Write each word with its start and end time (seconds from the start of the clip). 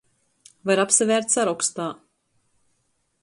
Var 0.69 0.81
apsavērt 0.83 1.35
sarokstā. 1.35 1.87